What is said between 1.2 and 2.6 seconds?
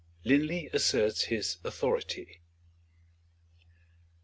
His Authority.